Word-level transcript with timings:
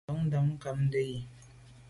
Bo 0.05 0.13
tam 0.31 0.45
ngàmndà 0.59 0.99
yi. 1.09 1.17